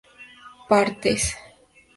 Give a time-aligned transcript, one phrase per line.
[0.69, 1.31] partes